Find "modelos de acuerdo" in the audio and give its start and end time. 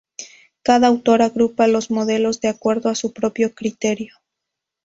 1.91-2.89